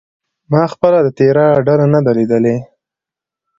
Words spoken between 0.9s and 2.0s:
د تیراه ډله نه